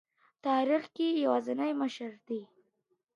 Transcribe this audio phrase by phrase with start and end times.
[0.45, 2.41] تاریخ کي یوازینی مشر دی,